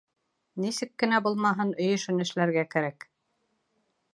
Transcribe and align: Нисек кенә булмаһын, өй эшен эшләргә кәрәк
Нисек 0.63 0.91
кенә 1.03 1.19
булмаһын, 1.27 1.73
өй 1.85 1.93
эшен 1.99 2.25
эшләргә 2.25 2.65
кәрәк 2.73 3.07